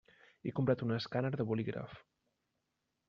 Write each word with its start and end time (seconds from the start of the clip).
He 0.45 0.53
comprat 0.59 0.81
un 0.85 0.95
escàner 0.95 1.31
de 1.35 1.47
bolígraf. 1.51 1.95